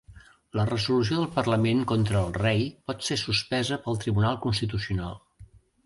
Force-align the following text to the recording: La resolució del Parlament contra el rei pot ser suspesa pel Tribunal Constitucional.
La 0.59 0.63
resolució 0.69 1.19
del 1.19 1.27
Parlament 1.35 1.83
contra 1.93 2.19
el 2.29 2.33
rei 2.39 2.65
pot 2.89 3.07
ser 3.11 3.21
suspesa 3.27 3.81
pel 3.87 4.05
Tribunal 4.07 4.45
Constitucional. 4.49 5.19